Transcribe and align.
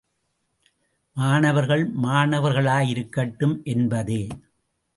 மாணவர்கள், 1.17 1.83
மாணவர்களாயிருக்கட்டும் 2.03 3.55
என்பதே. 3.63 4.27